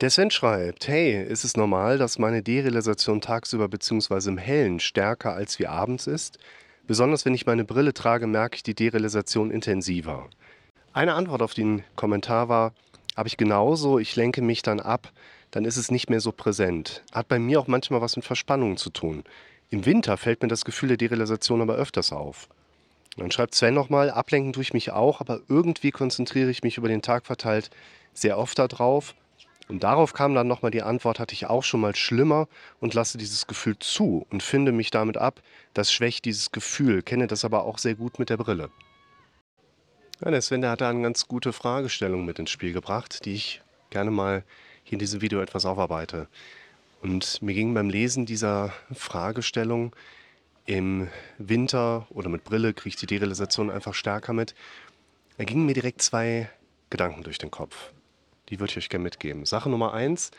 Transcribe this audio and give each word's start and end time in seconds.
Der 0.00 0.10
Sven 0.10 0.32
schreibt, 0.32 0.88
hey, 0.88 1.22
ist 1.22 1.44
es 1.44 1.56
normal, 1.56 1.98
dass 1.98 2.18
meine 2.18 2.42
Derealisation 2.42 3.20
tagsüber 3.20 3.68
bzw. 3.68 4.28
im 4.28 4.38
Hellen 4.38 4.80
stärker 4.80 5.34
als 5.34 5.60
wie 5.60 5.68
abends 5.68 6.08
ist? 6.08 6.38
Besonders 6.88 7.24
wenn 7.24 7.32
ich 7.32 7.46
meine 7.46 7.64
Brille 7.64 7.94
trage, 7.94 8.26
merke 8.26 8.56
ich 8.56 8.64
die 8.64 8.74
Derealisation 8.74 9.52
intensiver. 9.52 10.28
Eine 10.92 11.14
Antwort 11.14 11.42
auf 11.42 11.54
den 11.54 11.84
Kommentar 11.94 12.48
war, 12.48 12.72
habe 13.16 13.28
ich 13.28 13.36
genauso, 13.36 14.00
ich 14.00 14.16
lenke 14.16 14.42
mich 14.42 14.62
dann 14.62 14.80
ab, 14.80 15.12
dann 15.52 15.64
ist 15.64 15.76
es 15.76 15.92
nicht 15.92 16.10
mehr 16.10 16.20
so 16.20 16.32
präsent. 16.32 17.04
Hat 17.12 17.28
bei 17.28 17.38
mir 17.38 17.60
auch 17.60 17.68
manchmal 17.68 18.00
was 18.00 18.16
mit 18.16 18.24
Verspannungen 18.24 18.76
zu 18.76 18.90
tun. 18.90 19.22
Im 19.70 19.86
Winter 19.86 20.16
fällt 20.16 20.42
mir 20.42 20.48
das 20.48 20.64
Gefühl 20.64 20.88
der 20.88 20.96
Derealisation 20.96 21.62
aber 21.62 21.76
öfters 21.76 22.12
auf. 22.12 22.48
Dann 23.16 23.30
schreibt 23.30 23.54
Sven 23.54 23.74
nochmal, 23.74 24.10
ablenken 24.10 24.52
tue 24.52 24.62
ich 24.62 24.74
mich 24.74 24.90
auch, 24.90 25.20
aber 25.20 25.38
irgendwie 25.48 25.92
konzentriere 25.92 26.50
ich 26.50 26.64
mich 26.64 26.78
über 26.78 26.88
den 26.88 27.02
Tag 27.02 27.26
verteilt 27.26 27.70
sehr 28.12 28.38
oft 28.38 28.58
darauf. 28.58 29.14
Und 29.68 29.82
darauf 29.82 30.12
kam 30.12 30.34
dann 30.34 30.46
nochmal 30.46 30.70
die 30.70 30.82
Antwort, 30.82 31.18
hatte 31.18 31.32
ich 31.32 31.46
auch 31.46 31.62
schon 31.62 31.80
mal 31.80 31.96
schlimmer 31.96 32.48
und 32.80 32.94
lasse 32.94 33.16
dieses 33.16 33.46
Gefühl 33.46 33.78
zu 33.78 34.26
und 34.30 34.42
finde 34.42 34.72
mich 34.72 34.90
damit 34.90 35.16
ab. 35.16 35.40
Das 35.72 35.92
schwächt 35.92 36.26
dieses 36.26 36.52
Gefühl, 36.52 37.02
kenne 37.02 37.26
das 37.26 37.44
aber 37.44 37.64
auch 37.64 37.78
sehr 37.78 37.94
gut 37.94 38.18
mit 38.18 38.28
der 38.28 38.36
Brille. 38.36 38.70
Ja, 40.22 40.30
der 40.30 40.42
Sven 40.42 40.60
der 40.60 40.70
hat 40.70 40.80
da 40.80 40.90
eine 40.90 41.02
ganz 41.02 41.26
gute 41.28 41.52
Fragestellung 41.52 42.24
mit 42.24 42.38
ins 42.38 42.50
Spiel 42.50 42.72
gebracht, 42.72 43.24
die 43.24 43.34
ich 43.34 43.62
gerne 43.90 44.10
mal 44.10 44.44
hier 44.84 44.94
in 44.94 44.98
diesem 44.98 45.22
Video 45.22 45.40
etwas 45.40 45.64
aufarbeite. 45.64 46.28
Und 47.02 47.42
mir 47.42 47.54
ging 47.54 47.74
beim 47.74 47.90
Lesen 47.90 48.26
dieser 48.26 48.72
Fragestellung 48.92 49.94
im 50.66 51.08
Winter 51.38 52.06
oder 52.10 52.28
mit 52.28 52.44
Brille 52.44 52.72
kriege 52.74 52.90
ich 52.90 52.96
die 52.96 53.06
Derealisation 53.06 53.70
einfach 53.70 53.94
stärker 53.94 54.32
mit. 54.32 54.54
Da 55.36 55.44
gingen 55.44 55.66
mir 55.66 55.74
direkt 55.74 56.00
zwei 56.00 56.48
Gedanken 56.90 57.22
durch 57.22 57.38
den 57.38 57.50
Kopf. 57.50 57.92
Die 58.48 58.60
würde 58.60 58.72
ich 58.72 58.76
euch 58.76 58.88
gerne 58.88 59.04
mitgeben. 59.04 59.46
Sache 59.46 59.70
Nummer 59.70 59.94
eins, 59.94 60.30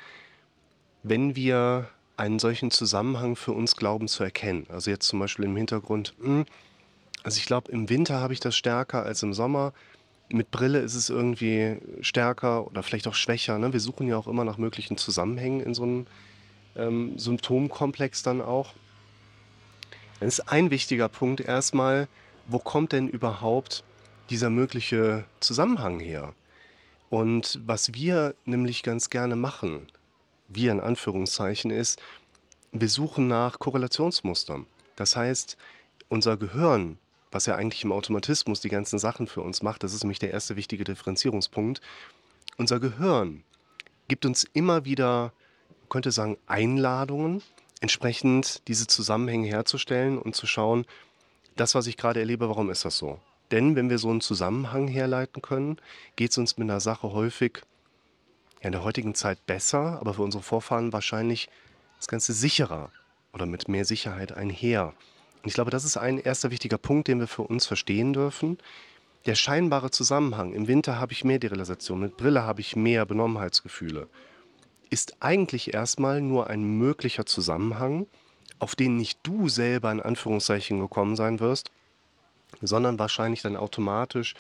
wenn 1.04 1.36
wir 1.36 1.90
einen 2.18 2.40
solchen 2.40 2.72
Zusammenhang 2.72 3.36
für 3.36 3.52
uns 3.52 3.76
glauben 3.76 4.08
zu 4.08 4.24
erkennen, 4.24 4.66
also 4.70 4.90
jetzt 4.90 5.08
zum 5.08 5.20
Beispiel 5.20 5.46
im 5.46 5.56
Hintergrund, 5.56 6.14
hm, 6.22 6.46
also 7.24 7.38
ich 7.38 7.46
glaube, 7.46 7.72
im 7.72 7.90
Winter 7.90 8.20
habe 8.20 8.34
ich 8.34 8.40
das 8.40 8.56
stärker 8.56 9.04
als 9.04 9.24
im 9.24 9.34
Sommer. 9.34 9.74
Mit 10.30 10.52
Brille 10.52 10.80
ist 10.80 10.94
es 10.94 11.10
irgendwie 11.10 11.78
stärker 12.02 12.68
oder 12.68 12.84
vielleicht 12.84 13.08
auch 13.08 13.16
schwächer. 13.16 13.58
Ne? 13.58 13.74
Wir 13.74 13.80
suchen 13.80 14.08
ja 14.08 14.16
auch 14.16 14.28
immer 14.28 14.44
nach 14.44 14.58
möglichen 14.58 14.98
Zusammenhängen 14.98 15.60
in 15.60 15.74
so 15.74 15.84
einem 15.84 16.08
ähm, 16.76 17.18
Symptomkomplex 17.18 18.22
dann 18.22 18.42
auch. 18.42 18.74
Das 20.20 20.40
ist 20.40 20.52
ein 20.52 20.70
wichtiger 20.70 21.10
Punkt 21.10 21.42
erstmal, 21.42 22.08
wo 22.48 22.60
kommt 22.60 22.92
denn 22.92 23.08
überhaupt 23.08 23.84
dieser 24.30 24.50
mögliche 24.50 25.26
Zusammenhang 25.40 26.00
her? 26.00 26.34
Und 27.10 27.60
was 27.66 27.94
wir 27.94 28.36
nämlich 28.46 28.84
ganz 28.84 29.10
gerne 29.10 29.36
machen, 29.36 29.88
wir 30.48 30.72
in 30.72 30.80
Anführungszeichen, 30.80 31.72
ist, 31.72 32.02
wir 32.72 32.90
suchen 32.90 33.28
nach 33.28 33.60
Korrelationsmustern. 33.60 34.66
Das 34.96 35.16
heißt, 35.16 35.58
unser 36.10 36.38
Gehirn 36.38 36.98
was 37.36 37.48
ja 37.48 37.56
eigentlich 37.58 37.84
im 37.84 37.92
Automatismus 37.92 38.62
die 38.62 38.70
ganzen 38.70 38.98
Sachen 38.98 39.28
für 39.28 39.42
uns 39.42 39.62
macht, 39.62 39.84
das 39.84 39.94
ist 39.94 40.06
nämlich 40.06 40.20
der 40.20 40.32
erste 40.32 40.56
wichtige 40.56 40.86
Differenzierungspunkt. 40.86 41.82
Unser 42.56 42.80
Gehirn 42.80 43.44
gibt 44.08 44.26
uns 44.26 44.46
immer 44.54 44.86
wieder, 44.86 45.34
könnte 45.90 46.14
sagen, 46.14 46.38
Einladungen, 46.48 47.44
entsprechend 47.82 48.66
diese 48.70 48.88
Zusammenhänge 48.88 49.50
herzustellen 49.50 50.18
und 50.18 50.34
zu 50.34 50.48
schauen, 50.48 50.86
das, 51.58 51.76
was 51.76 51.88
ich 51.88 51.98
gerade 51.98 52.22
erlebe, 52.22 52.48
warum 52.48 52.70
ist 52.70 52.86
das 52.86 52.98
so? 52.98 53.20
Denn 53.52 53.76
wenn 53.76 53.90
wir 53.90 53.98
so 53.98 54.10
einen 54.10 54.22
Zusammenhang 54.22 54.88
herleiten 54.88 55.42
können, 55.42 55.78
geht 56.16 56.32
es 56.32 56.38
uns 56.38 56.58
mit 56.58 56.70
einer 56.70 56.80
Sache 56.80 57.12
häufig 57.12 57.62
ja, 58.62 58.68
in 58.68 58.72
der 58.72 58.84
heutigen 58.84 59.16
Zeit 59.16 59.46
besser, 59.46 60.00
aber 60.00 60.16
für 60.16 60.24
unsere 60.24 60.44
Vorfahren 60.44 60.94
wahrscheinlich 60.94 61.50
das 61.98 62.08
Ganze 62.08 62.34
sicherer 62.34 62.92
oder 63.34 63.46
mit 63.46 63.68
mehr 63.68 63.86
Sicherheit 63.86 64.32
einher. 64.32 64.94
Und 65.44 65.50
ich 65.50 65.54
glaube, 65.54 65.72
das 65.72 65.86
ist 65.86 65.98
ein 65.98 66.18
erster 66.18 66.50
wichtiger 66.50 66.78
Punkt, 66.78 67.08
den 67.08 67.20
wir 67.20 67.28
für 67.28 67.44
uns 67.44 67.68
verstehen 67.68 68.14
dürfen. 68.14 68.58
Der 69.28 69.36
scheinbare 69.36 69.92
Zusammenhang, 69.92 70.54
im 70.54 70.68
Winter 70.68 71.00
habe 71.00 71.14
ich 71.14 71.24
mehr 71.24 71.40
Derealisation, 71.40 72.00
mit 72.00 72.18
Brille 72.18 72.44
habe 72.44 72.62
ich 72.62 72.76
mehr 72.76 73.06
Benommenheitsgefühle, 73.06 74.08
ist 74.90 75.18
eigentlich 75.20 75.74
erstmal 75.74 76.22
nur 76.22 76.48
ein 76.48 76.64
möglicher 76.64 77.26
Zusammenhang, 77.26 78.08
auf 78.60 78.76
den 78.76 78.98
nicht 78.98 79.20
du 79.24 79.50
selber 79.50 79.92
in 79.92 80.00
Anführungszeichen 80.00 80.80
gekommen 80.80 81.16
sein 81.16 81.40
wirst, 81.40 81.72
sondern 82.62 83.00
wahrscheinlich 83.00 83.42
dein 83.42 83.58
automatisch 83.58 84.34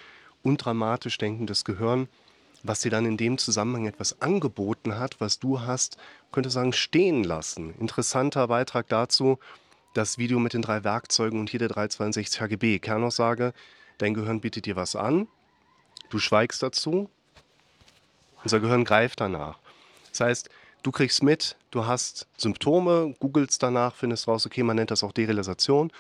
und 0.44 0.58
dramatisch 0.58 1.18
denkendes 1.18 1.66
Gehirn, 1.66 2.08
was 2.64 2.82
dir 2.82 2.92
dann 2.92 3.06
in 3.06 3.18
dem 3.18 3.38
Zusammenhang 3.38 3.86
etwas 3.86 4.22
angeboten 4.22 4.98
hat, 4.98 5.20
was 5.20 5.40
du 5.40 5.62
hast, 5.62 5.98
könnte 6.32 6.50
sagen, 6.50 6.74
stehen 6.74 7.24
lassen. 7.24 7.74
Interessanter 7.80 8.48
Beitrag 8.48 8.88
dazu, 8.90 9.40
das 9.94 10.18
Video 10.18 10.40
mit 10.40 10.54
den 10.54 10.62
drei 10.62 10.84
Werkzeugen 10.84 11.40
und 11.40 11.50
hier 11.50 11.60
der 11.60 11.70
362 11.70 12.42
HGB. 12.42 12.80
Kernaussage, 12.80 13.54
dein 13.98 14.14
Gehirn 14.14 14.42
bietet 14.42 14.66
dir 14.66 14.76
was 14.76 14.96
an, 14.96 15.28
du 16.10 16.20
schweigst 16.20 16.62
dazu, 16.62 17.10
unser 18.44 18.60
Gehirn 18.60 18.84
greift 18.84 19.22
danach. 19.22 19.58
Das 20.12 20.20
heißt, 20.22 20.50
du 20.84 20.92
kriegst 20.92 21.24
mit, 21.24 21.56
du 21.72 21.86
hast 21.86 22.28
Symptome, 22.38 23.16
googelst 23.20 23.62
danach, 23.64 23.96
findest 23.96 24.28
raus, 24.28 24.46
okay, 24.46 24.64
man 24.64 24.76
nennt 24.76 24.92
das 24.92 25.04
auch 25.04 25.12
Derealisation. 25.12 25.92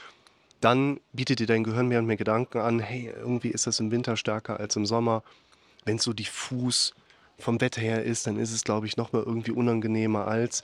Dann 0.65 0.99
bietet 1.13 1.37
dir 1.37 1.45
dein 1.45 1.63
Gehirn 1.63 1.89
mehr 1.89 1.99
und 1.99 2.07
mehr 2.07 2.17
Gedanken 2.17 2.57
an, 2.57 2.79
hey, 2.79 3.13
irgendwie 3.15 3.49
ist 3.49 3.67
das 3.67 3.79
im 3.79 3.91
Winter 3.91 4.17
stärker 4.17 4.59
als 4.59 4.75
im 4.75 4.87
Sommer. 4.87 5.21
Wenn 5.83 5.97
es 5.97 6.03
so 6.03 6.11
diffus 6.11 6.95
vom 7.37 7.61
Wetter 7.61 7.81
her 7.81 8.01
ist, 8.01 8.25
dann 8.25 8.39
ist 8.39 8.51
es, 8.51 8.63
glaube 8.63 8.87
ich, 8.87 8.97
nochmal 8.97 9.21
irgendwie 9.21 9.51
unangenehmer 9.51 10.25
als. 10.25 10.63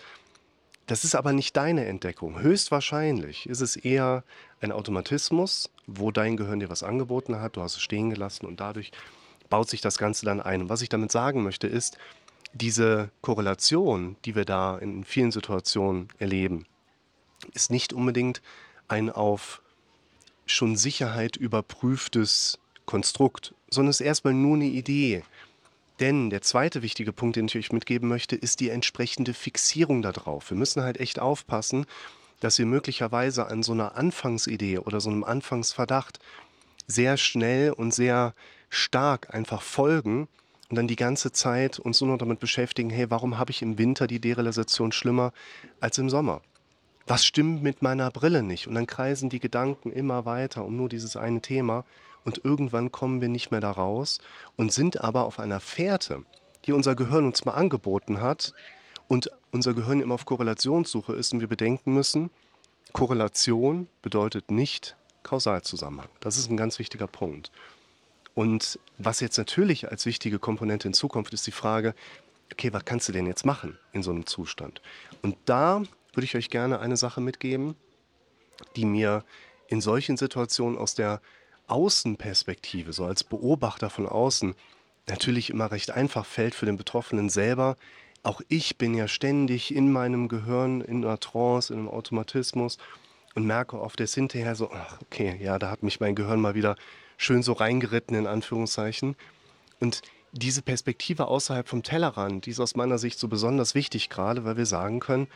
Das 0.88 1.04
ist 1.04 1.14
aber 1.14 1.34
nicht 1.34 1.56
deine 1.56 1.86
Entdeckung. 1.86 2.40
Höchstwahrscheinlich 2.40 3.48
ist 3.48 3.62
es 3.62 3.76
eher 3.76 4.24
ein 4.60 4.72
Automatismus, 4.72 5.70
wo 5.86 6.10
dein 6.10 6.36
Gehirn 6.36 6.62
dir 6.62 6.72
was 6.72 6.82
angeboten 6.82 7.40
hat, 7.40 7.56
du 7.56 7.62
hast 7.62 7.76
es 7.76 7.84
stehen 7.84 8.10
gelassen 8.10 8.48
und 8.48 8.60
dadurch 8.60 8.92
baut 9.52 9.70
sich 9.70 9.82
das 9.82 10.00
Ganze 10.00 10.26
dann 10.26 10.42
ein. 10.42 10.64
Und 10.64 10.70
was 10.70 10.82
ich 10.82 10.90
damit 10.90 11.12
sagen 11.12 11.44
möchte, 11.44 11.68
ist, 11.68 12.00
diese 12.54 13.12
Korrelation, 13.22 14.16
die 14.26 14.34
wir 14.34 14.46
da 14.46 14.80
in 14.80 15.04
vielen 15.04 15.32
Situationen 15.32 16.08
erleben, 16.18 16.66
ist 17.54 17.70
nicht 17.70 17.94
unbedingt 17.94 18.42
ein 18.88 19.12
auf 19.12 19.62
schon 20.54 20.76
Sicherheit 20.76 21.36
überprüftes 21.36 22.60
Konstrukt, 22.86 23.54
sondern 23.70 23.92
ist 23.92 24.02
erstmal 24.02 24.34
nur 24.34 24.56
eine 24.56 24.66
Idee. 24.66 25.24
Denn 26.00 26.30
der 26.30 26.42
zweite 26.42 26.82
wichtige 26.82 27.14
Punkt, 27.14 27.36
den 27.36 27.46
ich 27.46 27.56
euch 27.56 27.72
mitgeben 27.72 28.10
möchte, 28.10 28.36
ist 28.36 28.60
die 28.60 28.70
entsprechende 28.70 29.34
Fixierung 29.34 30.02
darauf. 30.02 30.50
Wir 30.50 30.58
müssen 30.58 30.82
halt 30.82 31.00
echt 31.00 31.20
aufpassen, 31.20 31.86
dass 32.40 32.58
wir 32.58 32.66
möglicherweise 32.66 33.46
an 33.46 33.62
so 33.62 33.72
einer 33.72 33.96
Anfangsidee 33.96 34.80
oder 34.80 35.00
so 35.00 35.12
einem 35.12 35.24
Anfangsverdacht 35.24 36.20
sehr 36.88 37.18
schnell 37.18 37.72
und 37.72 37.94
sehr 37.94 38.34
stark 38.70 39.34
einfach 39.34 39.62
folgen 39.62 40.28
und 40.70 40.76
dann 40.76 40.88
die 40.88 40.96
ganze 40.96 41.32
Zeit 41.32 41.80
uns 41.80 42.02
nur 42.02 42.10
noch 42.10 42.18
damit 42.18 42.40
beschäftigen, 42.40 42.90
hey, 42.90 43.12
warum 43.12 43.38
habe 43.38 43.52
ich 43.52 43.62
im 43.62 43.78
Winter 43.78 44.08
die 44.08 44.20
Derealisation 44.20 44.92
schlimmer 44.92 45.34
als 45.80 45.98
im 45.98 46.10
Sommer? 46.10 46.42
Was 47.12 47.26
stimmt 47.26 47.62
mit 47.62 47.82
meiner 47.82 48.10
Brille 48.10 48.42
nicht? 48.42 48.68
Und 48.68 48.76
dann 48.76 48.88
kreisen 48.88 49.30
die 49.30 49.42
Gedanken 49.42 49.92
immer 49.92 50.24
weiter 50.24 50.64
um 50.64 50.78
nur 50.78 50.88
dieses 50.88 51.18
eine 51.18 51.42
Thema 51.42 51.84
und 52.24 52.46
irgendwann 52.46 52.90
kommen 52.90 53.20
wir 53.20 53.28
nicht 53.28 53.52
mehr 53.52 53.60
da 53.60 53.70
raus 53.70 54.20
und 54.56 54.72
sind 54.72 55.02
aber 55.02 55.26
auf 55.26 55.38
einer 55.38 55.60
Fährte, 55.60 56.24
die 56.64 56.72
unser 56.72 56.96
Gehirn 56.96 57.26
uns 57.26 57.44
mal 57.44 57.52
angeboten 57.52 58.22
hat 58.22 58.54
und 59.10 59.30
unser 59.52 59.74
Gehirn 59.74 60.00
immer 60.00 60.14
auf 60.14 60.24
Korrelationssuche 60.24 61.12
ist 61.12 61.34
und 61.34 61.42
wir 61.42 61.50
bedenken 61.50 61.94
müssen, 61.94 62.30
Korrelation 62.94 63.90
bedeutet 64.02 64.50
nicht 64.50 64.96
Kausalzusammenhang. 65.24 66.08
Das 66.22 66.38
ist 66.38 66.50
ein 66.50 66.56
ganz 66.56 66.80
wichtiger 66.80 67.08
Punkt. 67.08 67.52
Und 68.36 68.80
was 68.98 69.20
jetzt 69.20 69.38
natürlich 69.38 69.92
als 69.92 70.06
wichtige 70.06 70.40
Komponente 70.40 70.88
in 70.88 70.94
Zukunft 70.94 71.34
ist 71.34 71.46
die 71.46 71.52
Frage, 71.52 71.94
okay, 72.54 72.72
was 72.72 72.86
kannst 72.86 73.10
du 73.10 73.12
denn 73.12 73.26
jetzt 73.26 73.46
machen 73.46 73.78
in 73.92 74.02
so 74.02 74.12
einem 74.12 74.26
Zustand? 74.26 74.82
Und 75.22 75.36
da 75.44 75.84
würde 76.14 76.26
ich 76.26 76.36
euch 76.36 76.50
gerne 76.50 76.80
eine 76.80 76.98
Sache 76.98 77.22
mitgeben, 77.22 77.76
die 78.76 78.86
mir 78.86 79.24
in 79.68 79.82
solchen 79.82 80.18
Situationen 80.18 80.78
aus 80.78 80.96
der 80.96 81.22
Außenperspektive, 81.68 82.92
so 82.92 83.06
als 83.06 83.24
Beobachter 83.24 83.90
von 83.90 84.08
außen, 84.08 84.56
natürlich 85.08 85.50
immer 85.50 85.72
recht 85.72 85.92
einfach 85.92 86.26
fällt 86.26 86.54
für 86.54 86.66
den 86.66 86.78
Betroffenen 86.78 87.30
selber. 87.30 87.78
Auch 88.24 88.42
ich 88.50 88.78
bin 88.78 88.94
ja 88.94 89.08
ständig 89.08 89.74
in 89.74 89.92
meinem 89.92 90.28
Gehirn, 90.28 90.82
in 90.82 91.04
einer 91.04 91.20
Trance, 91.20 91.74
in 91.74 91.80
einem 91.80 91.90
Automatismus 91.90 92.78
und 93.36 93.46
merke 93.46 93.80
oft 93.80 94.00
erst 94.00 94.16
hinterher 94.16 94.56
so, 94.56 94.70
ach, 94.72 95.00
okay, 95.02 95.38
ja, 95.42 95.58
da 95.58 95.72
hat 95.72 95.84
mich 95.84 96.00
mein 96.00 96.16
Gehirn 96.16 96.42
mal 96.42 96.56
wieder 96.56 96.76
schön 97.18 97.44
so 97.44 97.54
reingeritten, 97.54 98.16
in 98.18 98.28
Anführungszeichen. 98.28 99.16
Und 99.80 100.02
diese 100.34 100.62
Perspektive 100.62 101.28
außerhalb 101.28 101.68
vom 101.68 101.84
Tellerrand, 101.84 102.46
die 102.46 102.52
ist 102.52 102.60
aus 102.60 102.76
meiner 102.76 102.98
Sicht 102.98 103.20
so 103.20 103.28
besonders 103.28 103.76
wichtig 103.76 104.10
gerade, 104.10 104.44
weil 104.44 104.58
wir 104.58 104.66
sagen 104.66 105.00
können, 105.00 105.28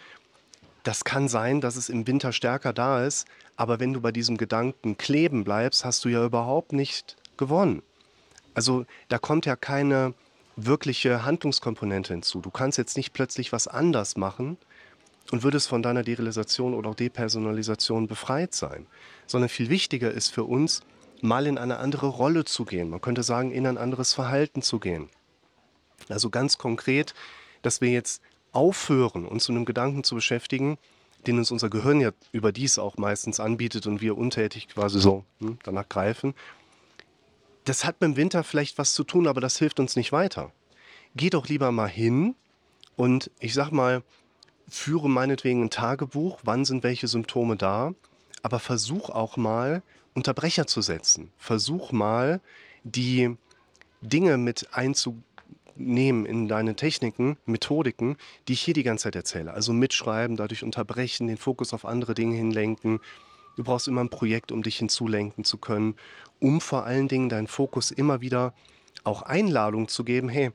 das 0.85 1.03
kann 1.03 1.27
sein, 1.27 1.61
dass 1.61 1.75
es 1.77 1.89
im 1.89 2.05
Winter 2.05 2.31
stärker 2.31 2.71
da 2.71 3.03
ist, 3.03 3.27
aber 3.55 3.79
wenn 3.79 3.91
du 3.91 4.01
bei 4.01 4.11
diesem 4.11 4.37
Gedanken 4.37 4.97
kleben 4.97 5.43
bleibst, 5.43 5.83
hast 5.83 6.05
du 6.05 6.09
ja 6.09 6.23
überhaupt 6.23 6.73
nicht 6.73 7.15
gewonnen. 7.37 7.81
Also 8.53 8.85
da 9.09 9.17
kommt 9.17 9.47
ja 9.47 9.55
keine 9.55 10.13
wirkliche 10.55 11.25
Handlungskomponente 11.25 12.13
hinzu. 12.13 12.39
Du 12.39 12.51
kannst 12.51 12.77
jetzt 12.77 12.97
nicht 12.97 13.13
plötzlich 13.13 13.51
was 13.51 13.67
anders 13.67 14.15
machen 14.15 14.57
und 15.31 15.41
würdest 15.41 15.67
von 15.67 15.81
deiner 15.81 16.03
Derealisation 16.03 16.75
oder 16.75 16.91
auch 16.91 16.95
Depersonalisation 16.95 18.07
befreit 18.07 18.53
sein, 18.53 18.85
sondern 19.25 19.49
viel 19.49 19.71
wichtiger 19.71 20.11
ist 20.11 20.29
für 20.29 20.43
uns, 20.43 20.81
mal 21.21 21.47
in 21.47 21.57
eine 21.57 21.77
andere 21.77 22.07
Rolle 22.07 22.45
zu 22.45 22.63
gehen. 22.63 22.91
Man 22.91 23.01
könnte 23.01 23.23
sagen, 23.23 23.51
in 23.51 23.65
ein 23.65 23.79
anderes 23.79 24.13
Verhalten 24.13 24.61
zu 24.61 24.79
gehen. 24.79 25.09
Also 26.09 26.29
ganz 26.29 26.59
konkret, 26.59 27.15
dass 27.63 27.81
wir 27.81 27.89
jetzt 27.89 28.21
aufhören, 28.55 29.25
uns 29.25 29.47
mit 29.47 29.57
einem 29.57 29.65
Gedanken 29.65 30.03
zu 30.03 30.15
beschäftigen, 30.15 30.77
den 31.27 31.37
uns 31.37 31.51
unser 31.51 31.69
Gehirn 31.69 31.99
ja 32.01 32.11
überdies 32.31 32.79
auch 32.79 32.97
meistens 32.97 33.39
anbietet 33.39 33.87
und 33.87 34.01
wir 34.01 34.17
untätig 34.17 34.67
quasi 34.69 34.99
so 34.99 35.23
hm, 35.39 35.59
danach 35.63 35.89
greifen. 35.89 36.33
Das 37.65 37.83
hat 37.83 37.99
mit 37.99 38.11
dem 38.11 38.15
Winter 38.15 38.43
vielleicht 38.43 38.77
was 38.77 38.93
zu 38.93 39.03
tun, 39.03 39.27
aber 39.27 39.41
das 39.41 39.57
hilft 39.57 39.79
uns 39.79 39.95
nicht 39.95 40.11
weiter. 40.11 40.51
Geh 41.15 41.29
doch 41.29 41.47
lieber 41.47 41.71
mal 41.71 41.89
hin 41.89 42.35
und 42.95 43.31
ich 43.39 43.53
sag 43.53 43.71
mal, 43.71 44.03
führe 44.67 45.09
meinetwegen 45.09 45.63
ein 45.63 45.69
Tagebuch, 45.69 46.39
wann 46.43 46.65
sind 46.65 46.83
welche 46.83 47.07
Symptome 47.07 47.55
da, 47.55 47.93
aber 48.41 48.59
versuch 48.59 49.09
auch 49.09 49.37
mal 49.37 49.81
Unterbrecher 50.13 50.67
zu 50.67 50.81
setzen. 50.81 51.31
Versuch 51.37 51.91
mal 51.91 52.39
die 52.83 53.35
Dinge 54.01 54.37
mit 54.37 54.73
einzubauen 54.73 55.23
nehmen 55.75 56.25
in 56.25 56.47
deine 56.47 56.75
Techniken, 56.75 57.37
Methodiken, 57.45 58.17
die 58.47 58.53
ich 58.53 58.61
hier 58.61 58.73
die 58.73 58.83
ganze 58.83 59.03
Zeit 59.03 59.15
erzähle. 59.15 59.53
Also 59.53 59.73
mitschreiben, 59.73 60.37
dadurch 60.37 60.63
unterbrechen, 60.63 61.27
den 61.27 61.37
Fokus 61.37 61.73
auf 61.73 61.85
andere 61.85 62.13
Dinge 62.13 62.35
hinlenken. 62.35 62.99
Du 63.55 63.63
brauchst 63.63 63.87
immer 63.87 64.01
ein 64.01 64.09
Projekt, 64.09 64.51
um 64.51 64.63
dich 64.63 64.77
hinzulenken 64.77 65.43
zu 65.43 65.57
können, 65.57 65.95
um 66.39 66.61
vor 66.61 66.85
allen 66.85 67.07
Dingen 67.07 67.29
deinen 67.29 67.47
Fokus 67.47 67.91
immer 67.91 68.21
wieder 68.21 68.53
auch 69.03 69.21
Einladung 69.21 69.87
zu 69.87 70.03
geben, 70.03 70.29
hey, 70.29 70.51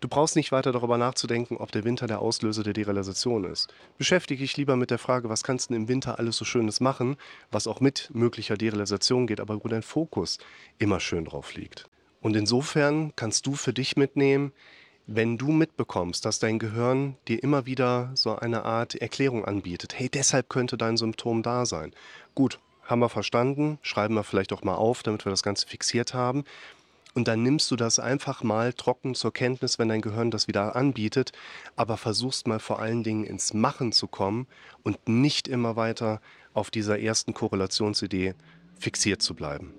du 0.00 0.08
brauchst 0.08 0.36
nicht 0.36 0.52
weiter 0.52 0.72
darüber 0.72 0.98
nachzudenken, 0.98 1.56
ob 1.56 1.72
der 1.72 1.84
Winter 1.84 2.06
der 2.06 2.20
Auslöser 2.20 2.62
der 2.62 2.72
Derealisation 2.72 3.44
ist. 3.44 3.72
Beschäftige 3.98 4.42
dich 4.42 4.56
lieber 4.56 4.76
mit 4.76 4.90
der 4.90 4.98
Frage, 4.98 5.28
was 5.28 5.42
kannst 5.42 5.70
du 5.70 5.74
im 5.74 5.88
Winter 5.88 6.18
alles 6.18 6.36
so 6.36 6.44
Schönes 6.44 6.80
machen, 6.80 7.16
was 7.50 7.66
auch 7.66 7.80
mit 7.80 8.10
möglicher 8.12 8.56
Derealisation 8.56 9.26
geht, 9.26 9.40
aber 9.40 9.64
wo 9.64 9.68
dein 9.68 9.82
Fokus 9.82 10.38
immer 10.78 11.00
schön 11.00 11.24
drauf 11.24 11.54
liegt. 11.54 11.88
Und 12.24 12.36
insofern 12.36 13.12
kannst 13.16 13.46
du 13.46 13.52
für 13.52 13.74
dich 13.74 13.98
mitnehmen, 13.98 14.54
wenn 15.06 15.36
du 15.36 15.52
mitbekommst, 15.52 16.24
dass 16.24 16.38
dein 16.38 16.58
Gehirn 16.58 17.18
dir 17.28 17.42
immer 17.42 17.66
wieder 17.66 18.12
so 18.14 18.34
eine 18.34 18.64
Art 18.64 18.94
Erklärung 18.94 19.44
anbietet, 19.44 19.98
hey, 19.98 20.08
deshalb 20.08 20.48
könnte 20.48 20.78
dein 20.78 20.96
Symptom 20.96 21.42
da 21.42 21.66
sein. 21.66 21.92
Gut, 22.34 22.60
haben 22.82 23.00
wir 23.00 23.10
verstanden, 23.10 23.78
schreiben 23.82 24.14
wir 24.14 24.24
vielleicht 24.24 24.54
auch 24.54 24.62
mal 24.62 24.76
auf, 24.76 25.02
damit 25.02 25.26
wir 25.26 25.30
das 25.30 25.42
Ganze 25.42 25.66
fixiert 25.66 26.14
haben. 26.14 26.44
Und 27.12 27.28
dann 27.28 27.42
nimmst 27.42 27.70
du 27.70 27.76
das 27.76 27.98
einfach 27.98 28.42
mal 28.42 28.72
trocken 28.72 29.14
zur 29.14 29.34
Kenntnis, 29.34 29.78
wenn 29.78 29.90
dein 29.90 30.00
Gehirn 30.00 30.30
das 30.30 30.48
wieder 30.48 30.76
anbietet, 30.76 31.32
aber 31.76 31.98
versuchst 31.98 32.48
mal 32.48 32.58
vor 32.58 32.78
allen 32.78 33.02
Dingen 33.02 33.24
ins 33.24 33.52
Machen 33.52 33.92
zu 33.92 34.06
kommen 34.06 34.46
und 34.82 35.06
nicht 35.06 35.46
immer 35.46 35.76
weiter 35.76 36.22
auf 36.54 36.70
dieser 36.70 36.98
ersten 36.98 37.34
Korrelationsidee 37.34 38.32
fixiert 38.80 39.20
zu 39.20 39.34
bleiben. 39.34 39.74